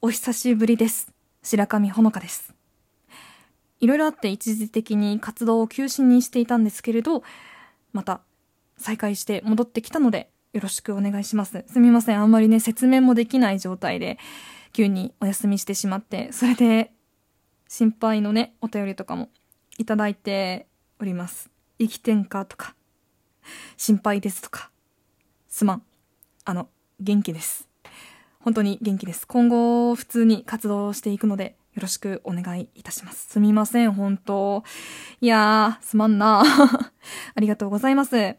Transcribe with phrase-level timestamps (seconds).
[0.00, 1.12] お久しぶりです。
[1.42, 2.54] 白神ほのかです。
[3.80, 7.24] いろいろあって一時的に活動を休止にしていたんですけれど、
[7.92, 8.20] また
[8.76, 11.64] 再開して戻ってきたので、よろしくお願いします。
[11.66, 12.20] すみません。
[12.20, 14.18] あんまりね、説明もできない状態で、
[14.72, 16.92] 急にお休みしてしまって、それで、
[17.68, 19.30] 心配のね、お便りとかも
[19.78, 20.68] いただいて
[21.00, 21.50] おります。
[21.80, 22.76] 生きてんかとか、
[23.76, 24.70] 心配ですとか、
[25.48, 25.82] すまん。
[26.44, 26.68] あの、
[27.00, 27.67] 元気です。
[28.40, 29.26] 本当に元気です。
[29.26, 33.28] 今後、普通に活動していくので、よろしくお願いいたします。
[33.28, 34.62] すみません、本当。
[35.20, 36.42] いやー、すまんな。
[37.34, 38.36] ありがとうございます。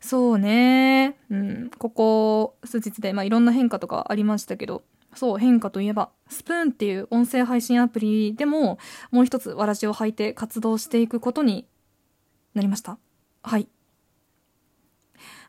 [0.00, 1.16] そうね。
[1.30, 1.70] うん。
[1.78, 8.78] ここ数日で、まあ、いろんな変化とかありましたけど、そう、変化といえば、スプーンっていう音声配信アプリでも、
[9.10, 11.66] もう一つわらじを履いて活動していくことに
[12.52, 12.98] なりました。
[13.42, 13.68] はい。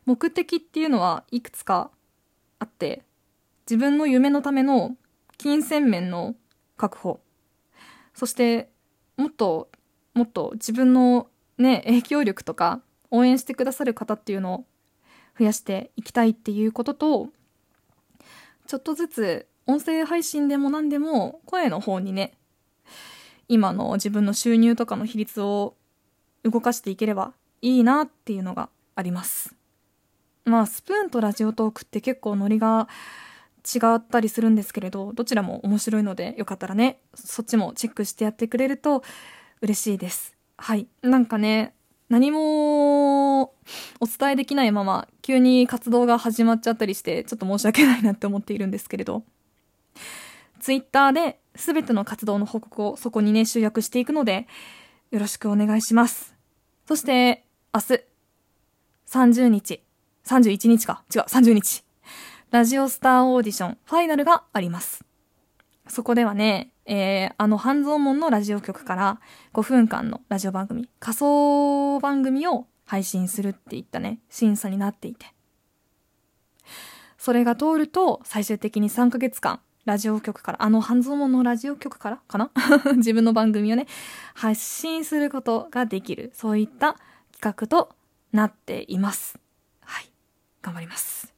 [0.04, 1.90] 目的っていうのはいくつか
[2.58, 3.02] あって、
[3.68, 4.96] 自分の夢のための
[5.38, 6.34] 金銭面の
[6.76, 7.20] 確保、
[8.14, 8.70] そして、
[9.16, 9.68] もっと、
[10.14, 14.64] もっと自分のね、影響力とか、応援してくださる方っていうのを
[15.38, 17.28] 増やしていきたいっていうことと、
[18.66, 22.34] ちょっとずつ音声配信でも何でも声の方にね、
[23.48, 25.74] 今の自分の収入とかの比率を
[26.42, 29.55] 動かしていければいいなっていうのがあります。
[30.46, 32.88] まあ、スプーンとラジオトークって結構ノリが
[33.64, 39.02] 違ったりするんですけれど、どちらも面白いので、よかったらね、そっちもチェックしてやってくれると
[39.60, 40.36] 嬉しいです。
[40.56, 40.86] はい。
[41.02, 41.74] なんかね、
[42.08, 43.52] 何もお
[44.06, 49.24] 伝えできないまま急に活動が始まっちゃったりしてちょっと申し訳ないなって思っているんですけれど
[50.60, 54.46] ツイッターで全ての活動の報告をそこにね集約していくので
[55.10, 56.34] よろしくお願いします
[56.86, 58.00] そして明日
[59.08, 59.85] 30日
[60.26, 61.04] 31日か。
[61.14, 61.84] 違う30日。
[62.50, 65.04] ラジオスターオーディションファイナルがあります。
[65.88, 69.20] そこではね、えー、あの半蔵門のラジオ局から
[69.54, 75.26] 5分間のラジオ番組、仮想番組を配信するっていったね、審査になっていて。
[77.18, 82.50] それが通ると、最終的に3ヶ月間、ラジオ局から、あの半蔵門のラジオ局からかな？
[82.96, 83.86] 自分の番組をね、
[84.34, 86.96] 発信することができる、そういった
[87.32, 87.94] 企画と
[88.32, 89.38] なっています。
[90.76, 91.32] 張ります。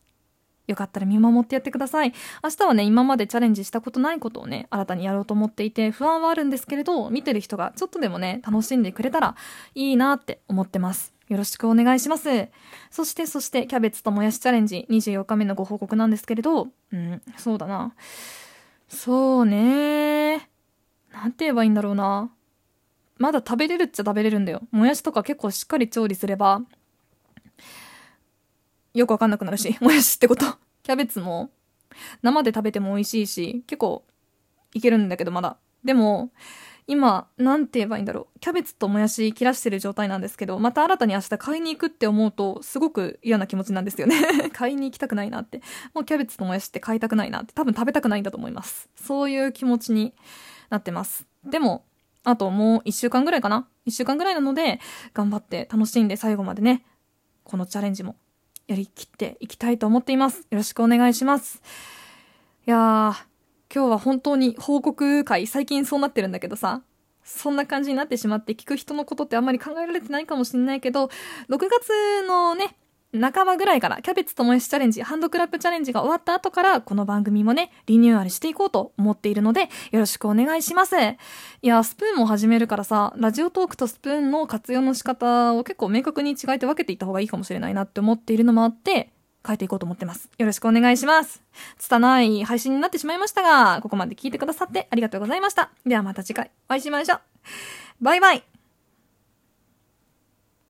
[0.67, 2.13] よかったら見守ってやってください。
[2.45, 9.35] 明日はね、今までチャレンジしたことないことをね、新たにやろうと思っていて、不安はあるんですけれど、見てる人がちょっとでもね、楽しんでくれたら
[9.75, 11.15] いいなって思ってます。
[11.29, 12.49] よろしくお願いします。
[12.91, 17.95] そして、そして、キャベツともやしチャレンジ24日目のご報告なんですけれど、うん、そうだな。
[18.89, 20.49] そうね
[21.13, 22.31] なんて言えばいいんだろうな。
[23.19, 24.63] まだ食べれるっちゃ食べれるんだよ。
[24.71, 26.63] もやしとか結構しっかり調理すれば、
[28.99, 30.45] よくわかんなくなるし、もやしってこと。
[30.83, 31.51] キャベツも
[32.23, 34.05] 生で食べても美味しいし、結構
[34.75, 35.57] いけるんだけどまだ。
[35.85, 36.33] でも、
[36.89, 38.39] 今、なんて言えばいいんだろう。
[38.41, 44.17] キャベツともやし切らしてる状態なんですけど、また新たに明日買いに行くって思うと、すごく嫌な気持ちなんですよね。
[44.53, 45.63] 買いに行きたくないなって。
[45.95, 47.53] もうキャベツともやしって買いたくないなって。
[47.53, 48.89] 多分食べたくないんだと思います。
[48.97, 50.15] そういう気持ちに
[50.71, 51.27] なってます。
[51.45, 51.85] でも、
[52.25, 54.81] あともう一週間ぐらいかな一週間ぐらいなので、
[55.13, 56.85] 頑張って楽しんで最後までね、
[57.45, 58.17] このチャレンジも
[58.69, 60.41] やりきっていきたいと思っています。
[60.51, 61.63] よろしくお願いします。
[62.67, 63.25] いやー、
[63.75, 66.83] 今日は本当に報告会、最近そうなってるんだけどさ、
[67.25, 71.11] そんな感じになってしまって聞く人のことってあんまり考えられてないかもしれないけど、6
[71.49, 72.77] 月のね、
[73.13, 80.97] 半ばぐらいからキャベツともやしチャレンジ、ハンドクラップチャレンジが終わった後からこの番組もね、リニューアルしていこうと思っているので、よろしくお願いします。
[80.97, 81.17] い
[81.63, 89.11] や、スプーンも始めるからさ、ラジオトークとスプーンの活用の仕方を結構明確に違えて分けていった方がいいかもしれないなって思っているのもあって、
[89.47, 90.29] 変えていこうと思ってます。
[90.37, 91.43] よろしくお願いします。
[91.79, 95.71] 拙い配信になってしまいましたが、ここまで聞いてくださってありがとうございました。
[95.87, 97.21] ではまた次回お会いしましょう。
[98.01, 98.58] バイバイ